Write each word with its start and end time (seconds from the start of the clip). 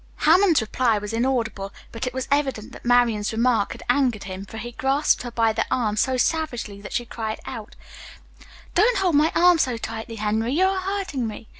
Hammond's 0.25 0.61
reply 0.61 0.97
was 0.97 1.13
inaudible, 1.13 1.71
but 1.91 2.07
it 2.07 2.11
was 2.15 2.27
evident 2.31 2.71
that 2.71 2.83
Marian's 2.83 3.31
remark 3.31 3.73
had 3.73 3.83
angered 3.87 4.23
him, 4.23 4.45
for 4.47 4.57
he 4.57 4.71
grasped 4.71 5.21
her 5.21 5.29
by 5.29 5.53
the 5.53 5.63
arm 5.69 5.95
so 5.95 6.17
savagely 6.17 6.81
that 6.81 6.91
she 6.93 7.05
cried 7.05 7.39
out: 7.45 7.75
"Don't 8.73 8.97
hold 8.97 9.13
my 9.13 9.31
arm 9.35 9.59
so 9.59 9.77
tightly, 9.77 10.15
Henry, 10.15 10.53
you 10.53 10.65
are 10.65 10.79
hurting 10.81 11.27
me. 11.27 11.49